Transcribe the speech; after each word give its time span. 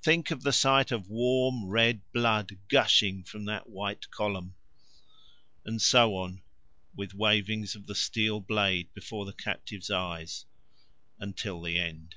Think 0.00 0.30
of 0.30 0.44
the 0.44 0.52
sight 0.52 0.92
of 0.92 1.08
warm 1.10 1.66
red 1.66 2.02
blood 2.12 2.56
gushing 2.68 3.24
from 3.24 3.46
that 3.46 3.68
white 3.68 4.08
column!" 4.12 4.54
And 5.64 5.82
so 5.82 6.14
on, 6.14 6.40
with 6.94 7.14
wavings 7.14 7.74
of 7.74 7.88
the 7.88 7.96
steel 7.96 8.38
blade 8.38 8.94
before 8.94 9.24
the 9.26 9.32
captive's 9.32 9.90
eyes, 9.90 10.46
until 11.18 11.60
the 11.60 11.80
end. 11.80 12.14